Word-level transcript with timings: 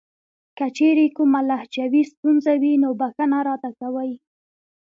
کچېرې 0.57 1.07
کومه 1.17 1.39
لهجوي 1.49 2.03
ستونزه 2.11 2.51
وي 2.61 2.73
نو 2.83 2.89
بښنه 2.99 3.39
راته 3.47 3.69
کوئ. 3.79 4.11